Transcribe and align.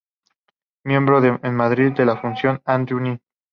Miembro 0.83 1.23
en 1.23 1.55
Madrid 1.55 1.91
de 1.91 2.05
la 2.05 2.17
Fundación 2.17 2.59
Andreu 2.65 2.99
Nin. 2.99 3.21